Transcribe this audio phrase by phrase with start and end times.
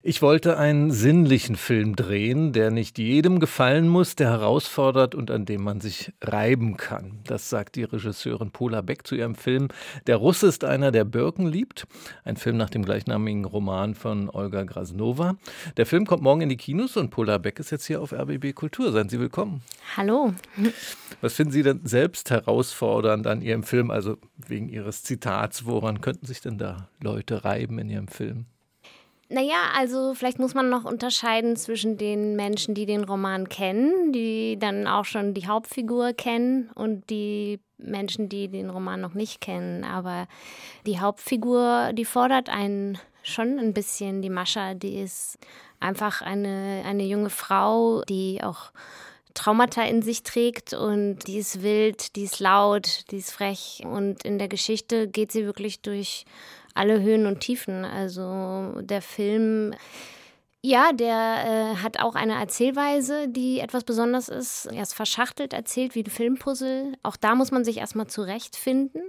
[0.00, 5.44] Ich wollte einen sinnlichen Film drehen, der nicht jedem gefallen muss, der herausfordert und an
[5.44, 7.18] dem man sich reiben kann.
[7.24, 9.66] Das sagt die Regisseurin Pola Beck zu ihrem Film
[10.06, 11.88] Der Russe ist einer, der Birken liebt.
[12.22, 15.36] Ein Film nach dem gleichnamigen Roman von Olga Grasnova.
[15.76, 18.54] Der Film kommt morgen in die Kinos und Pola Beck ist jetzt hier auf RBB
[18.54, 18.92] Kultur.
[18.92, 19.62] Seien Sie willkommen.
[19.96, 20.32] Hallo.
[21.20, 23.90] Was finden Sie denn selbst herausfordernd an Ihrem Film?
[23.90, 28.46] Also wegen Ihres Zitats, woran könnten sich denn da Leute reiben in Ihrem Film?
[29.30, 34.58] Naja, also vielleicht muss man noch unterscheiden zwischen den Menschen, die den Roman kennen, die
[34.58, 39.84] dann auch schon die Hauptfigur kennen und die Menschen, die den Roman noch nicht kennen.
[39.84, 40.26] Aber
[40.86, 44.22] die Hauptfigur, die fordert einen schon ein bisschen.
[44.22, 45.38] Die Mascha, die ist
[45.78, 48.72] einfach eine, eine junge Frau, die auch
[49.34, 53.82] Traumata in sich trägt und die ist wild, die ist laut, die ist frech.
[53.84, 56.24] Und in der Geschichte geht sie wirklich durch
[56.78, 57.84] alle Höhen und Tiefen.
[57.84, 59.74] Also der Film.
[60.60, 64.66] Ja, der äh, hat auch eine Erzählweise, die etwas besonders ist.
[64.66, 66.94] Er ist verschachtelt erzählt wie ein Filmpuzzle.
[67.02, 69.02] Auch da muss man sich erstmal zurechtfinden.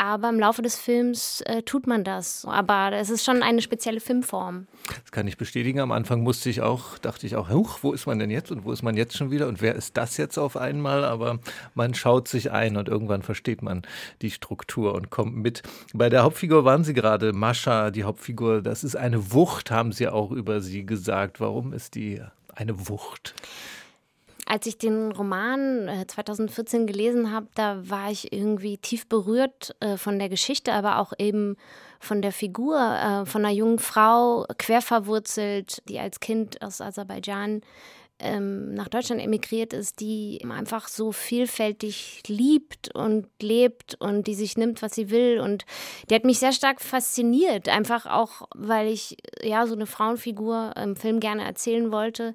[0.00, 2.46] Aber im Laufe des Films äh, tut man das.
[2.46, 4.66] Aber es ist schon eine spezielle Filmform.
[4.88, 5.78] Das kann ich bestätigen.
[5.78, 8.64] Am Anfang musste ich auch, dachte ich auch, huch, wo ist man denn jetzt und
[8.64, 11.04] wo ist man jetzt schon wieder und wer ist das jetzt auf einmal?
[11.04, 11.38] Aber
[11.74, 13.82] man schaut sich ein und irgendwann versteht man
[14.22, 15.62] die Struktur und kommt mit.
[15.92, 20.08] Bei der Hauptfigur waren Sie gerade, Mascha, die Hauptfigur, das ist eine Wucht, haben Sie
[20.08, 21.40] auch über sie gesagt.
[21.40, 22.22] Warum ist die
[22.54, 23.34] eine Wucht?
[24.50, 29.96] Als ich den Roman äh, 2014 gelesen habe, da war ich irgendwie tief berührt äh,
[29.96, 31.56] von der Geschichte, aber auch eben
[32.00, 37.60] von der Figur, äh, von einer jungen Frau, querverwurzelt, die als Kind aus Aserbaidschan
[38.20, 44.56] ähm, nach Deutschland emigriert ist, die einfach so vielfältig liebt und lebt und die sich
[44.56, 45.40] nimmt, was sie will.
[45.40, 45.64] Und
[46.08, 50.96] die hat mich sehr stark fasziniert, einfach auch, weil ich ja so eine Frauenfigur im
[50.96, 52.34] Film gerne erzählen wollte.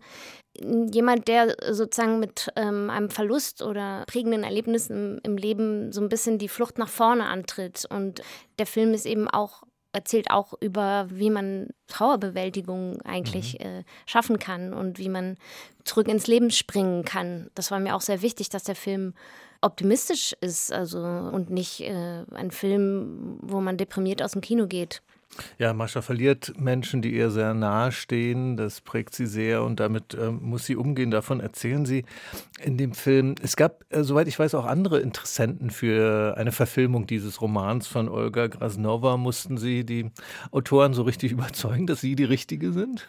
[0.62, 6.10] Jemand, der sozusagen mit ähm, einem Verlust oder prägenden Erlebnissen im, im Leben so ein
[6.10, 7.86] bisschen die Flucht nach vorne antritt.
[7.90, 8.22] Und
[8.58, 9.64] der Film ist eben auch
[9.96, 13.66] erzählt auch über, wie man Trauerbewältigung eigentlich mhm.
[13.66, 15.38] äh, schaffen kann und wie man
[15.86, 17.50] zurück ins Leben springen kann.
[17.56, 19.14] Das war mir auch sehr wichtig, dass der Film
[19.62, 25.02] optimistisch ist, also und nicht äh, ein Film, wo man deprimiert aus dem Kino geht.
[25.58, 28.58] Ja, Mascha verliert Menschen, die ihr sehr nahe stehen.
[28.58, 31.12] Das prägt sie sehr und damit äh, muss sie umgehen.
[31.12, 32.06] Davon erzählen sie
[32.62, 33.36] in dem Film.
[33.42, 38.08] Es gab, äh, soweit ich weiß, auch andere Interessenten für eine Verfilmung dieses Romans von
[38.10, 39.18] Olga Grasnova.
[39.18, 40.12] Mussten Sie die
[40.52, 43.08] Autoren so richtig überzeugen, dass Sie die Richtige sind?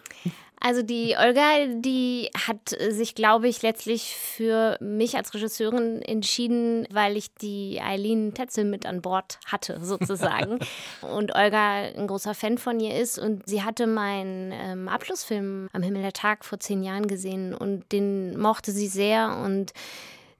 [0.59, 7.15] Also die Olga, die hat sich, glaube ich, letztlich für mich als Regisseurin entschieden, weil
[7.15, 10.57] ich die Eileen Tetzel mit an Bord hatte, sozusagen.
[11.01, 13.19] und Olga großer Fan von ihr ist.
[13.19, 17.91] Und sie hatte meinen ähm, Abschlussfilm am Himmel der Tag vor zehn Jahren gesehen und
[17.91, 19.37] den mochte sie sehr.
[19.43, 19.73] Und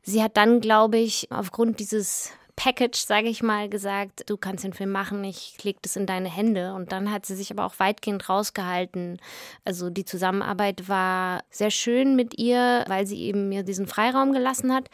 [0.01, 4.73] sie hat dann, glaube ich, aufgrund dieses Package, sage ich mal, gesagt, du kannst den
[4.73, 6.73] Film machen, ich lege das in deine Hände.
[6.73, 9.19] Und dann hat sie sich aber auch weitgehend rausgehalten.
[9.63, 14.73] Also die Zusammenarbeit war sehr schön mit ihr, weil sie eben mir diesen Freiraum gelassen
[14.73, 14.89] hat.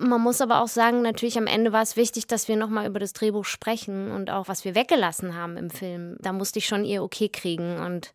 [0.00, 3.00] Man muss aber auch sagen, natürlich am Ende war es wichtig, dass wir nochmal über
[3.00, 6.16] das Drehbuch sprechen und auch was wir weggelassen haben im Film.
[6.20, 7.78] Da musste ich schon ihr Okay kriegen.
[7.78, 8.12] Und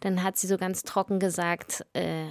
[0.00, 2.26] dann hat sie so ganz trocken gesagt, äh,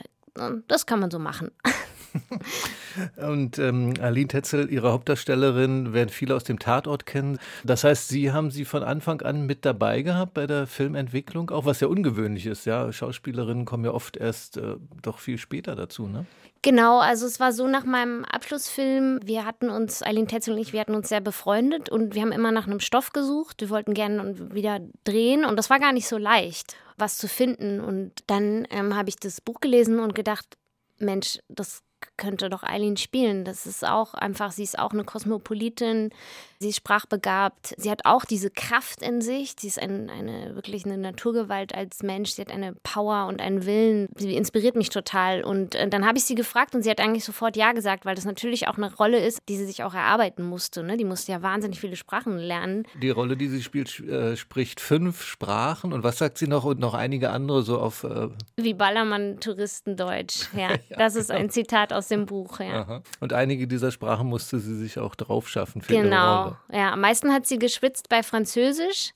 [0.68, 1.52] das kann man so machen.
[3.18, 7.40] Und ähm, Aline Tetzel, Ihre Hauptdarstellerin, werden viele aus dem Tatort kennen.
[7.64, 11.66] Das heißt, Sie haben sie von Anfang an mit dabei gehabt bei der Filmentwicklung, auch
[11.66, 12.66] was ja ungewöhnlich ist.
[12.66, 16.26] Ja, Schauspielerinnen kommen ja oft erst äh, doch viel später dazu, ne?
[16.62, 20.74] Genau, also es war so nach meinem Abschlussfilm, wir hatten uns, Aline Tetzel und ich,
[20.74, 23.62] wir hatten uns sehr befreundet und wir haben immer nach einem Stoff gesucht.
[23.62, 27.80] Wir wollten gerne wieder drehen und das war gar nicht so leicht, was zu finden.
[27.80, 30.58] Und dann ähm, habe ich das Buch gelesen und gedacht,
[30.98, 31.82] Mensch, das
[32.20, 33.46] könnte doch Eileen spielen.
[33.46, 36.12] Das ist auch einfach, sie ist auch eine Kosmopolitin,
[36.60, 40.86] sie ist sprachbegabt, sie hat auch diese Kraft in sich, sie ist ein, eine wirklich
[40.86, 45.44] eine Naturgewalt als Mensch, sie hat eine Power und einen Willen, sie inspiriert mich total.
[45.44, 48.16] Und äh, dann habe ich sie gefragt und sie hat eigentlich sofort Ja gesagt, weil
[48.16, 50.84] das natürlich auch eine Rolle ist, die sie sich auch erarbeiten musste.
[50.84, 50.98] Ne?
[50.98, 52.84] Die musste ja wahnsinnig viele Sprachen lernen.
[53.02, 56.80] Die Rolle, die sie spielt, äh, spricht fünf Sprachen und was sagt sie noch und
[56.80, 58.04] noch einige andere so auf...
[58.04, 58.28] Äh
[58.58, 60.72] Wie Ballermann Touristendeutsch, ja.
[60.90, 60.98] ja.
[60.98, 62.82] Das ist ein Zitat aus dem Buch, ja.
[62.82, 63.02] Aha.
[63.20, 66.06] Und einige dieser Sprachen musste sie sich auch drauf schaffen für genau.
[66.16, 66.58] ihre Rolle.
[66.72, 69.14] Ja, am meisten hat sie geschwitzt bei Französisch,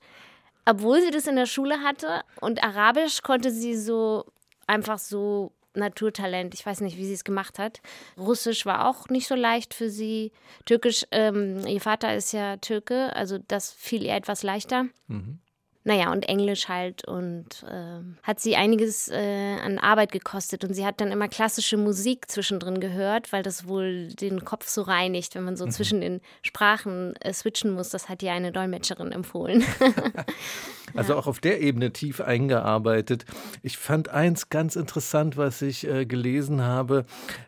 [0.64, 2.22] obwohl sie das in der Schule hatte.
[2.40, 4.24] Und Arabisch konnte sie so
[4.66, 6.54] einfach so Naturtalent.
[6.54, 7.80] Ich weiß nicht, wie sie es gemacht hat.
[8.16, 10.32] Russisch war auch nicht so leicht für sie.
[10.64, 14.86] Türkisch, ähm, ihr Vater ist ja Türke, also das fiel ihr etwas leichter.
[15.08, 15.40] Mhm.
[15.86, 20.86] Naja, und Englisch halt und äh, hat sie einiges äh, an Arbeit gekostet und sie
[20.86, 25.44] hat dann immer klassische Musik zwischendrin gehört, weil das wohl den Kopf so reinigt, wenn
[25.44, 25.70] man so mhm.
[25.70, 27.90] zwischen den Sprachen äh, switchen muss.
[27.90, 29.62] Das hat ihr eine Dolmetscherin empfohlen.
[30.94, 31.18] also ja.
[31.18, 33.26] auch auf der Ebene tief eingearbeitet.
[33.62, 37.04] Ich fand eins ganz interessant, was ich äh, gelesen habe,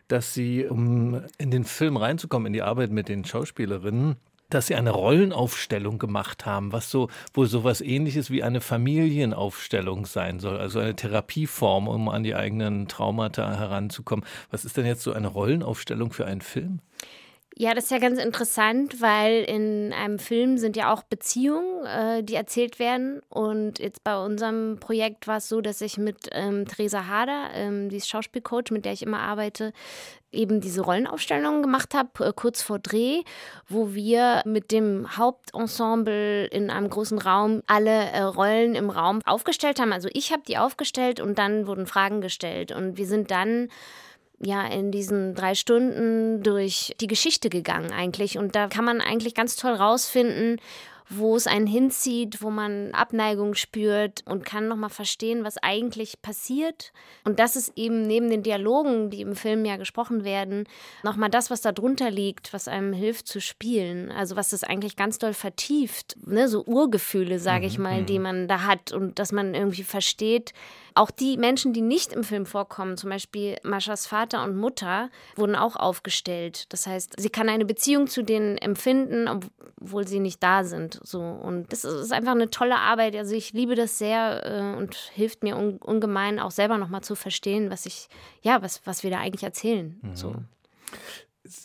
[0.07, 4.15] dass sie, um in den Film reinzukommen, in die Arbeit mit den Schauspielerinnen,
[4.49, 10.39] dass sie eine Rollenaufstellung gemacht haben, was so wohl sowas ähnliches wie eine Familienaufstellung sein
[10.39, 14.25] soll, also eine Therapieform, um an die eigenen Traumata heranzukommen.
[14.51, 16.79] Was ist denn jetzt so eine Rollenaufstellung für einen Film?
[17.59, 22.21] Ja, das ist ja ganz interessant, weil in einem Film sind ja auch Beziehungen, äh,
[22.23, 23.23] die erzählt werden.
[23.29, 27.89] Und jetzt bei unserem Projekt war es so, dass ich mit ähm, Theresa Hader, ähm,
[27.89, 29.73] die ist Schauspielcoach, mit der ich immer arbeite,
[30.31, 33.23] eben diese Rollenaufstellung gemacht habe, äh, kurz vor Dreh,
[33.67, 39.79] wo wir mit dem Hauptensemble in einem großen Raum alle äh, Rollen im Raum aufgestellt
[39.79, 39.93] haben.
[39.93, 42.71] Also ich habe die aufgestellt und dann wurden Fragen gestellt.
[42.71, 43.69] Und wir sind dann
[44.39, 48.37] ja in diesen drei Stunden durch die Geschichte gegangen eigentlich.
[48.37, 50.59] Und da kann man eigentlich ganz toll rausfinden,
[51.09, 56.91] wo es einen hinzieht, wo man Abneigung spürt und kann nochmal verstehen, was eigentlich passiert.
[57.23, 60.67] Und das ist eben neben den Dialogen, die im Film ja gesprochen werden,
[61.03, 64.11] nochmal das, was da drunter liegt, was einem hilft zu spielen.
[64.11, 66.49] Also was das eigentlich ganz doll vertieft, ne?
[66.49, 68.23] so Urgefühle, sage ich mhm, mal, die mhm.
[68.23, 70.53] man da hat und dass man irgendwie versteht,
[70.97, 75.55] auch die Menschen, die nicht im Film vorkommen, zum Beispiel Maschas Vater und Mutter, wurden
[75.55, 76.65] auch aufgestellt.
[76.69, 80.96] Das heißt, sie kann eine Beziehung zu denen empfinden, obwohl sie nicht da sind.
[81.03, 81.21] So.
[81.21, 83.15] Und das ist einfach eine tolle Arbeit.
[83.15, 87.15] Also ich liebe das sehr äh, und hilft mir un ungemein auch selber nochmal zu
[87.15, 88.07] verstehen, was ich,
[88.41, 89.99] ja, was, was wir da eigentlich erzählen.
[90.01, 90.15] Mhm.
[90.15, 90.35] So.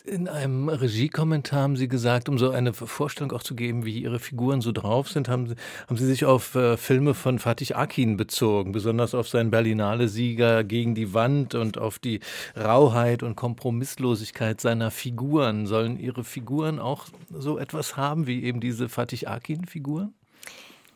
[0.05, 4.19] In einem Regiekommentar haben Sie gesagt, um so eine Vorstellung auch zu geben, wie Ihre
[4.19, 5.55] Figuren so drauf sind, haben Sie,
[5.87, 10.95] haben Sie sich auf äh, Filme von Fatih Akin bezogen, besonders auf seinen Berlinale-Sieger gegen
[10.95, 12.21] die Wand und auf die
[12.55, 15.65] Rauheit und Kompromisslosigkeit seiner Figuren.
[15.65, 20.13] Sollen Ihre Figuren auch so etwas haben wie eben diese Fatih Akin-Figuren?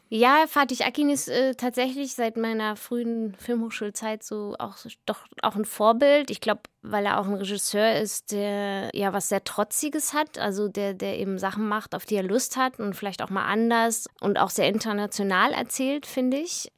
[0.10, 5.66] Ja, Fatih Akin ist äh, tatsächlich seit meiner frühen Filmhochschulzeit so auch doch auch ein
[5.66, 6.32] Vorbild.
[6.32, 10.70] Ich glaube, weil er auch ein Regisseur ist, der ja was sehr Trotziges hat, also
[10.70, 14.08] der, der eben Sachen macht, auf die er Lust hat und vielleicht auch mal anders
[14.22, 16.72] und auch sehr international erzählt, finde ich.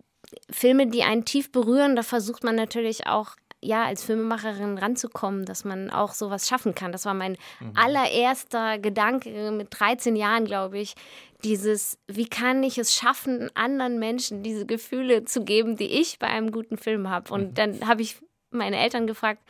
[0.50, 5.66] Filme, die einen tief berühren, da versucht man natürlich auch ja, als Filmemacherin ranzukommen, dass
[5.66, 6.92] man auch sowas schaffen kann.
[6.92, 7.74] Das war mein mhm.
[7.76, 10.96] allererster Gedanke mit 13 Jahren, glaube ich.
[11.44, 16.28] Dieses, wie kann ich es schaffen, anderen Menschen diese Gefühle zu geben, die ich bei
[16.28, 17.34] einem guten Film habe.
[17.34, 17.54] Und mhm.
[17.54, 18.18] dann habe ich
[18.52, 19.42] meine Eltern gefragt,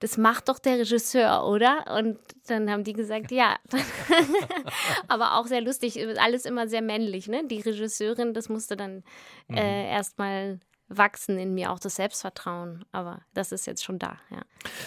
[0.00, 1.84] das macht doch der Regisseur, oder?
[1.96, 3.56] Und dann haben die gesagt, ja.
[5.08, 7.46] Aber auch sehr lustig, alles immer sehr männlich, ne?
[7.46, 9.04] Die Regisseurin, das musste dann
[9.46, 9.58] mhm.
[9.58, 10.58] äh, erstmal
[10.96, 12.84] wachsen in mir auch das Selbstvertrauen.
[12.92, 14.42] Aber das ist jetzt schon da, ja.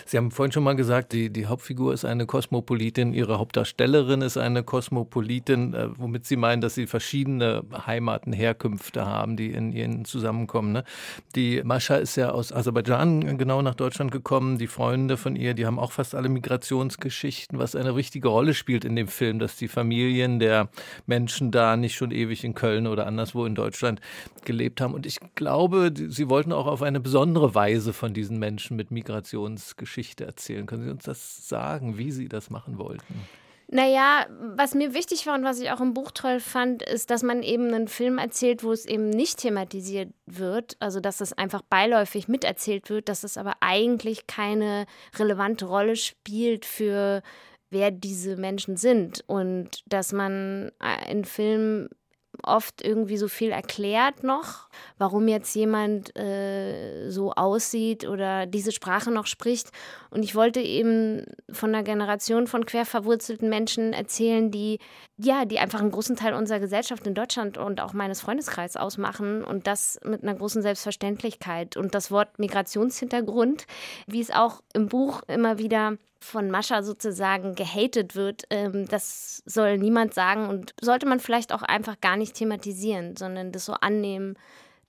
[0.06, 4.38] Sie haben vorhin schon mal gesagt, die, die Hauptfigur ist eine Kosmopolitin, Ihre Hauptdarstellerin ist
[4.38, 10.06] eine Kosmopolitin, äh, womit Sie meinen, dass Sie verschiedene Heimaten, Herkünfte haben, die in Ihnen
[10.06, 10.72] zusammenkommen.
[10.72, 10.84] Ne?
[11.36, 14.58] Die Mascha ist ja aus Aserbaidschan genau nach Deutschland gekommen.
[14.58, 18.86] Die Freunde von ihr, die haben auch fast alle Migrationsgeschichten, was eine wichtige Rolle spielt
[18.86, 20.70] in dem Film, dass die Familien der
[21.06, 24.02] Menschen da nicht schon ewig in Köln oder anderswo in Deutschland
[24.44, 24.94] gelebt haben.
[24.94, 30.26] Und ich glaube, Sie wollten auch auf eine besondere Weise von diesen Menschen mit Migrationsgeschichte
[30.26, 30.66] erzählen.
[30.66, 33.26] Können Sie uns das sagen, wie Sie das machen wollten?
[33.68, 37.24] Naja, was mir wichtig war und was ich auch im Buch toll fand, ist, dass
[37.24, 41.64] man eben einen Film erzählt, wo es eben nicht thematisiert wird, also dass es einfach
[41.64, 44.86] beiläufig miterzählt wird, dass es aber eigentlich keine
[45.18, 47.24] relevante Rolle spielt für
[47.72, 50.72] wer diese Menschen sind und dass man
[51.10, 51.90] in Filmen
[52.44, 59.12] oft irgendwie so viel erklärt noch, warum jetzt jemand äh, so aussieht oder diese Sprache
[59.12, 59.72] noch spricht.
[60.10, 64.80] Und ich wollte eben von einer Generation von quer verwurzelten Menschen erzählen, die
[65.18, 69.44] ja, die einfach einen großen Teil unserer Gesellschaft in Deutschland und auch meines Freundeskreises ausmachen
[69.46, 71.78] und das mit einer großen Selbstverständlichkeit.
[71.78, 73.66] Und das Wort Migrationshintergrund,
[74.08, 79.78] wie es auch im Buch immer wieder von Mascha sozusagen gehatet wird, ähm, das soll
[79.78, 84.36] niemand sagen und sollte man vielleicht auch einfach gar nicht thematisieren, sondern das so annehmen,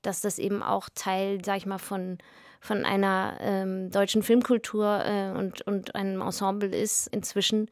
[0.02, 2.18] dass das eben auch Teil, sag ich mal, von,
[2.60, 7.70] von einer ähm, deutschen Filmkultur äh, und, und einem Ensemble ist inzwischen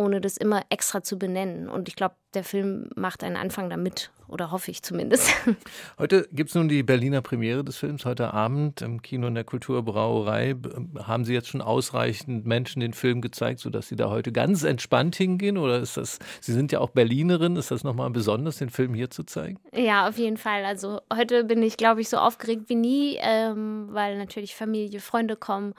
[0.00, 1.68] ohne das immer extra zu benennen.
[1.68, 5.30] Und ich glaube, der Film macht einen Anfang damit, oder hoffe ich zumindest.
[5.98, 9.44] Heute gibt es nun die Berliner Premiere des Films, heute Abend im Kino in der
[9.44, 10.54] Kulturbrauerei.
[11.02, 15.16] Haben Sie jetzt schon ausreichend Menschen den Film gezeigt, sodass Sie da heute ganz entspannt
[15.16, 15.58] hingehen?
[15.58, 19.10] Oder ist das, Sie sind ja auch Berlinerin, ist das nochmal besonders, den Film hier
[19.10, 19.58] zu zeigen?
[19.74, 20.64] Ja, auf jeden Fall.
[20.64, 25.36] Also heute bin ich, glaube ich, so aufgeregt wie nie, ähm, weil natürlich Familie, Freunde
[25.36, 25.74] kommen.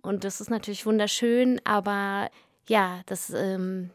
[0.00, 2.30] Und das ist natürlich wunderschön, aber
[2.68, 3.90] ja, das, ähm,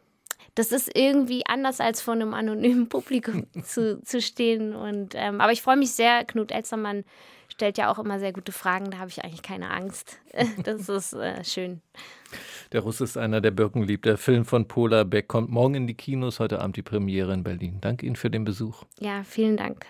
[0.55, 4.75] das ist irgendwie anders als vor einem anonymen Publikum zu, zu stehen.
[4.75, 6.25] Und, ähm, aber ich freue mich sehr.
[6.25, 7.03] Knut Elstermann
[7.49, 8.91] stellt ja auch immer sehr gute Fragen.
[8.91, 10.19] Da habe ich eigentlich keine Angst.
[10.63, 11.81] das ist äh, schön.
[12.71, 14.05] Der Russ ist einer, der Birken liebt.
[14.05, 17.43] Der Film von Pola Beck kommt morgen in die Kinos, heute Abend die Premiere in
[17.43, 17.79] Berlin.
[17.81, 18.83] Danke Ihnen für den Besuch.
[18.99, 19.85] Ja, vielen Dank.